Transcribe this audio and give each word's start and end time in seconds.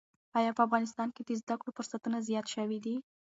ایا 0.37 0.51
په 0.57 0.61
افغانستان 0.67 1.07
کې 1.15 1.21
د 1.23 1.29
زده 1.41 1.55
کړو 1.59 1.75
فرصتونه 1.77 2.17
زیات 2.29 2.47
شوي 2.55 2.79
دي؟ 2.85 2.95